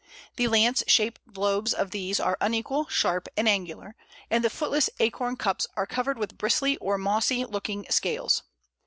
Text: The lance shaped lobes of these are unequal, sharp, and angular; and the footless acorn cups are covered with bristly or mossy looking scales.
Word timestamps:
The 0.35 0.47
lance 0.47 0.83
shaped 0.87 1.21
lobes 1.37 1.75
of 1.75 1.91
these 1.91 2.19
are 2.19 2.35
unequal, 2.41 2.87
sharp, 2.87 3.27
and 3.37 3.47
angular; 3.47 3.95
and 4.31 4.43
the 4.43 4.49
footless 4.49 4.89
acorn 4.99 5.35
cups 5.37 5.67
are 5.77 5.85
covered 5.85 6.17
with 6.17 6.39
bristly 6.39 6.75
or 6.77 6.97
mossy 6.97 7.45
looking 7.45 7.85
scales. 7.87 8.41